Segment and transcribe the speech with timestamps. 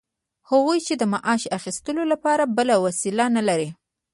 [0.49, 3.69] هغوی چې د معاش اخیستلو لپاره بله وسیله نلري